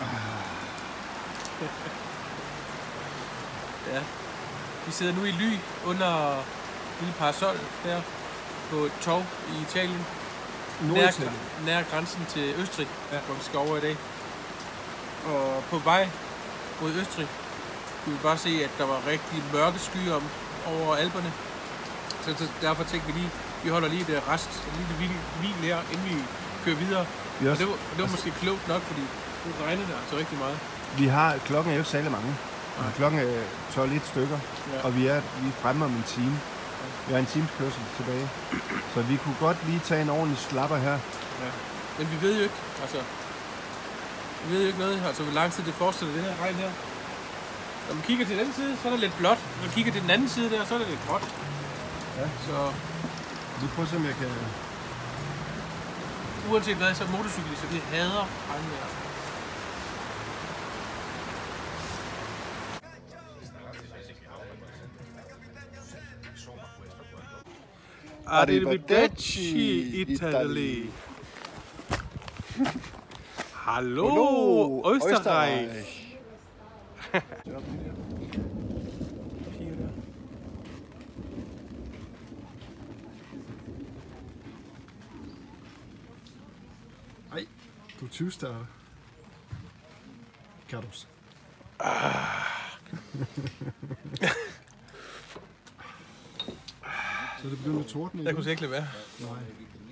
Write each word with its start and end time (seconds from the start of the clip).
ja. 3.92 4.00
Vi 4.86 4.92
sidder 4.92 5.12
nu 5.12 5.24
i 5.24 5.30
ly 5.30 5.58
under 5.84 6.42
lille 7.00 7.14
parasol 7.18 7.58
der 7.84 8.02
på 8.70 8.76
et 8.76 8.92
torv 9.00 9.24
i 9.52 9.62
Italien. 9.62 10.06
Nær, 10.80 11.12
nær 11.64 11.82
grænsen 11.82 12.26
til 12.28 12.54
Østrig, 12.58 12.88
ja. 13.12 13.18
hvor 13.18 13.34
vi 13.34 13.44
skal 13.44 13.58
over 13.58 13.76
i 13.76 13.80
dag. 13.80 13.96
Og 15.26 15.64
på 15.70 15.78
vej 15.78 16.08
mod 16.80 16.90
Østrig 16.90 17.28
kunne 18.04 18.14
vi 18.14 18.20
bare 18.22 18.38
se, 18.38 18.64
at 18.64 18.70
der 18.78 18.86
var 18.86 19.06
rigtig 19.06 19.42
mørke 19.52 19.78
skyer 19.78 20.14
om, 20.14 20.22
over 20.66 20.96
alberne. 20.96 21.32
Så, 22.24 22.34
så 22.38 22.46
derfor 22.62 22.84
tænkte 22.84 23.12
vi 23.12 23.18
lige, 23.18 23.30
vi 23.64 23.68
holder 23.68 23.88
lige 23.88 24.04
det 24.04 24.22
rest, 24.28 24.50
lige 24.76 24.88
det 24.88 24.96
hvil, 24.96 25.10
hvil 25.40 25.68
her, 25.68 25.78
inden 25.92 26.08
vi 26.08 26.24
kører 26.64 26.76
videre. 26.76 27.06
Yes. 27.42 27.52
Og 27.52 27.58
det 27.58 27.68
var, 27.68 27.76
det 27.94 28.02
var 28.04 28.10
måske 28.10 28.30
klogt 28.30 28.68
nok, 28.68 28.82
fordi 28.82 29.02
nu 29.44 29.50
regner 29.64 29.84
det 29.86 29.94
altså 30.02 30.16
rigtig 30.16 30.38
meget. 30.38 30.58
vi 30.98 31.06
har, 31.06 31.28
klokken 31.48 31.70
er 31.70 31.76
jo 31.76 31.80
ikke 31.80 31.90
særlig 31.90 32.10
mange. 32.12 32.30
Nej. 32.78 32.90
Klokken 32.96 33.20
er 33.20 33.42
12 33.74 33.92
et 33.92 34.02
stykker, 34.12 34.38
Ja. 34.72 34.78
og 34.84 34.96
vi 34.96 35.06
er, 35.06 35.20
vi 35.42 35.48
er 35.48 35.52
fremme 35.62 35.84
om 35.84 35.90
en 35.92 36.04
time. 36.06 36.36
Vi 37.06 37.12
har 37.12 37.20
en 37.20 37.26
times 37.26 37.50
kørsel 37.58 37.82
tilbage. 37.96 38.28
Så 38.94 39.02
vi 39.02 39.16
kunne 39.16 39.36
godt 39.40 39.56
lige 39.66 39.80
tage 39.84 40.02
en 40.02 40.10
ordentlig 40.10 40.38
slapper 40.38 40.76
her. 40.76 40.98
Men 41.98 42.10
vi 42.12 42.16
ved 42.26 42.36
jo 42.36 42.42
ikke, 42.42 42.54
altså... 42.82 42.98
Vi 44.44 44.54
ved 44.54 44.60
jo 44.60 44.66
ikke 44.66 44.78
noget, 44.78 45.02
altså 45.06 45.22
hvor 45.22 45.32
lang 45.34 45.52
tid 45.52 45.64
det 45.64 45.74
fortsætter, 45.74 46.14
det 46.14 46.24
her 46.24 46.34
regn 46.44 46.54
her. 46.54 46.70
Når 47.88 47.94
man 47.94 48.04
kigger 48.04 48.26
til 48.26 48.38
den 48.38 48.52
side, 48.52 48.76
så 48.82 48.88
er 48.88 48.92
der 48.92 48.98
lidt 48.98 49.16
blåt. 49.18 49.38
Når 49.56 49.62
man 49.66 49.70
kigger 49.74 49.92
til 49.92 50.02
den 50.02 50.10
anden 50.10 50.28
side 50.28 50.50
der, 50.50 50.64
så 50.66 50.74
er 50.74 50.78
der 50.78 50.86
lidt 50.88 51.00
gråt. 51.08 51.24
Ja. 52.18 52.26
Så 52.46 52.72
Vi 53.60 53.66
prøver 53.74 53.86
at 53.86 53.90
se, 53.90 53.96
om 53.96 54.04
jeg 54.04 54.14
kan... 54.20 54.28
uanset 56.50 56.76
hvad, 56.76 56.94
så 56.94 57.04
er 57.04 57.08
motorcyklister, 57.08 57.68
de 57.72 57.80
hader 57.92 58.24
regnvejr. 58.50 58.88
Arrivederci 68.30 70.02
Italy. 70.02 70.88
Hallo, 73.66 74.84
Österreich. 74.86 76.16
Ej, 87.34 87.48
du 88.00 88.04
er 88.04 88.10
20 88.10 88.30
starter. 88.30 88.66
Carlos. 90.68 91.08
Så 97.42 97.48
det 97.48 97.58
begyndt 97.58 97.80
at 97.80 97.86
tordne 97.86 98.24
Jeg 98.24 98.34
kunne 98.34 98.42
slet 98.42 98.50
ikke 98.50 98.62
lade 98.62 98.72
være. 98.72 98.86
Nej, 99.20 99.38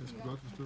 jeg 0.00 0.08
skal 0.08 0.20
godt 0.20 0.40
forstå. 0.40 0.64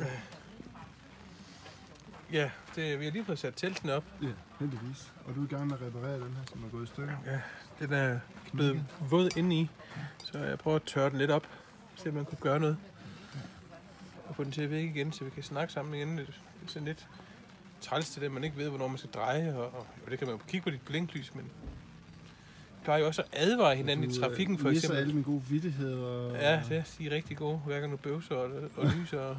Ja, 2.33 2.51
det, 2.75 3.01
vi 3.01 3.05
har 3.05 3.13
lige 3.13 3.25
fået 3.25 3.39
sat 3.39 3.55
teltene 3.57 3.93
op. 3.93 4.05
Ja, 4.23 4.29
heldigvis. 4.61 5.13
Og 5.25 5.35
du 5.35 5.41
er 5.41 5.45
i 5.45 5.49
gang 5.49 5.67
med 5.67 5.77
at 5.77 5.83
reparere 5.87 6.15
den 6.15 6.35
her, 6.35 6.43
som 6.51 6.65
er 6.65 6.69
gået 6.69 6.85
i 6.85 6.87
stykker. 6.87 7.17
Den 7.79 7.93
er 7.93 8.19
blevet 8.53 8.85
våd 9.11 9.37
indeni, 9.37 9.71
så 10.25 10.39
jeg 10.39 10.59
prøver 10.59 10.77
at 10.77 10.83
tørre 10.83 11.11
den 11.11 11.19
lidt 11.19 11.31
op, 11.31 11.47
se 11.97 12.09
om 12.09 12.15
man 12.15 12.25
kunne 12.25 12.39
gøre 12.41 12.61
noget. 12.61 12.77
Og 14.29 14.37
få 14.37 14.45
den 14.45 14.53
til 14.53 14.63
at 14.63 14.71
virke 14.71 14.87
igen, 14.87 15.13
så 15.13 15.25
vi 15.25 15.31
kan 15.31 15.43
snakke 15.43 15.73
sammen 15.73 15.95
igen. 15.95 16.19
Det 16.19 16.29
er 16.29 16.33
sådan 16.67 16.87
lidt 16.87 17.09
træls 17.81 18.11
til 18.11 18.23
det, 18.23 18.33
man 18.33 18.45
ikke 18.45 18.57
ved, 18.57 18.69
hvornår 18.69 18.89
man 18.89 18.99
skal 18.99 19.11
dreje, 19.11 19.57
og, 19.57 19.75
og 20.05 20.11
det 20.11 20.19
kan 20.19 20.29
man 20.29 20.37
jo 20.37 20.43
kigge 20.49 20.65
på 20.65 20.71
dit 20.71 20.81
blinklys, 20.81 21.35
men 21.35 21.51
plejer 22.87 23.01
jo 23.01 23.07
også 23.07 23.23
at 23.23 23.29
advare 23.33 23.77
hinanden 23.77 24.11
i 24.11 24.15
Du, 24.15 24.25
øh, 24.25 24.29
trafikken, 24.29 24.59
for 24.59 24.71
eksempel. 24.71 24.99
alle 24.99 25.13
mine 25.13 25.25
gode 25.25 25.43
vittigheder. 25.49 26.35
Ja, 26.35 26.63
det 26.69 26.77
er 26.77 26.83
de 26.99 27.07
er 27.07 27.11
rigtig 27.11 27.37
gode, 27.37 27.59
hver 27.67 27.81
gang 27.81 27.93
du 27.93 27.97
bøvser 27.97 28.35
og, 28.35 28.51
og 28.77 28.87
lyser. 28.97 29.19
Og... 29.19 29.37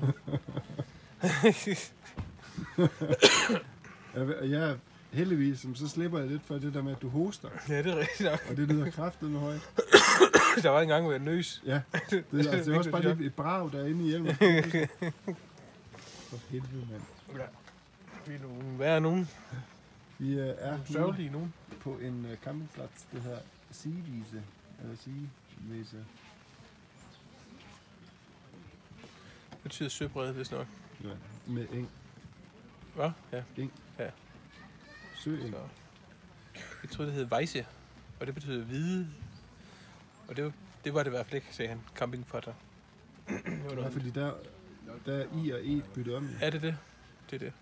Jeg, 4.15 4.49
jeg, 4.51 4.75
heldigvis, 5.11 5.65
så 5.75 5.87
slipper 5.87 6.19
jeg 6.19 6.27
lidt 6.27 6.41
for 6.45 6.55
det 6.55 6.73
der 6.73 6.81
med, 6.81 6.91
at 6.91 7.01
du 7.01 7.09
hoster. 7.09 7.49
ja, 7.69 7.77
det 7.77 7.87
er 7.87 7.97
rigtigt 7.97 8.29
nok. 8.31 8.45
Og 8.49 8.57
det 8.57 8.67
lyder 8.67 8.91
kraftet 8.91 9.31
med 9.31 9.39
højt. 9.39 9.69
Der 10.63 10.69
var 10.69 10.81
en 10.81 10.87
gang, 10.87 11.03
hvor 11.03 11.11
jeg 11.11 11.21
nøs. 11.21 11.63
Ja, 11.65 11.73
det, 12.09 12.23
altså, 12.33 12.51
det 12.51 12.67
er 12.67 12.77
også 12.77 12.91
bare 12.91 13.15
lige 13.15 13.25
et 13.25 13.33
brag, 13.33 13.71
der 13.71 13.79
er 13.83 13.85
inde 13.85 14.05
i 14.05 14.09
hjelmen. 14.09 14.35
For 16.29 16.37
helvede, 16.49 16.87
mand. 16.91 17.01
Ja. 17.37 17.43
Vi 18.25 18.33
er 18.33 18.39
nogle 18.39 18.79
værre 18.79 19.01
nogen. 19.01 19.29
Vi 20.19 20.33
øh, 20.33 20.55
er 20.57 20.77
nu 20.77 20.83
sørgelige 20.85 21.29
nogen. 21.29 21.53
på 21.81 21.97
en 21.97 22.25
uh, 22.25 22.31
campingplads, 22.43 23.07
det 23.11 23.21
her 23.21 23.37
Sigevise. 23.71 24.43
Eller 24.83 24.95
Sigevise. 24.95 26.05
Det 29.51 29.63
betyder 29.63 29.89
søbred, 29.89 30.33
hvis 30.33 30.51
nok. 30.51 30.67
Ja, 31.03 31.09
med 31.47 31.67
eng. 31.73 31.89
Hvad? 32.95 33.11
Ja. 33.31 33.43
Søeng. 35.15 35.53
Så. 35.53 35.59
Jeg 36.83 36.89
troede, 36.91 37.11
det 37.11 37.17
hed 37.19 37.31
Weisse, 37.31 37.65
og 38.19 38.27
det 38.27 38.33
betyder 38.35 38.63
hvide. 38.65 39.07
Og 40.27 40.35
det, 40.35 40.43
var- 40.43 40.53
det 40.85 40.93
var 40.93 40.99
det 41.03 41.07
i 41.07 41.09
hvert 41.09 41.25
fald 41.25 41.35
ikke, 41.35 41.47
sagde 41.55 41.69
han. 41.69 41.81
Var 41.99 43.81
Ja, 43.81 43.87
fordi 43.87 44.09
der, 44.09 44.33
der 45.05 45.13
er 45.13 45.25
I 45.43 45.51
og 45.51 45.59
E 45.63 45.81
byttet 45.93 46.15
om. 46.15 46.29
Er 46.41 46.49
det 46.49 46.61
det? 46.61 46.77
Det 47.29 47.35
er 47.35 47.39
det. 47.39 47.53